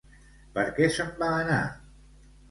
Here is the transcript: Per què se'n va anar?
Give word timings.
Per 0.53 0.63
què 0.79 0.87
se'n 0.95 1.11
va 1.19 1.27
anar? 1.41 1.59